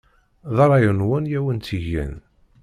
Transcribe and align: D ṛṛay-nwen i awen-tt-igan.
D 0.55 0.57
ṛṛay-nwen 0.67 1.23
i 1.33 1.35
awen-tt-igan. 1.39 2.15